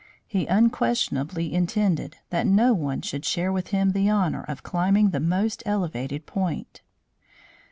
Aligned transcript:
He 0.25 0.47
unquestionably 0.47 1.53
intended 1.53 2.17
that 2.31 2.47
no 2.47 2.73
one 2.73 3.03
should 3.03 3.23
share 3.23 3.51
with 3.51 3.67
him 3.67 3.91
the 3.91 4.09
honor 4.09 4.43
of 4.47 4.63
climbing 4.63 5.11
the 5.11 5.19
most 5.19 5.61
elevated 5.63 6.25
point. 6.25 6.81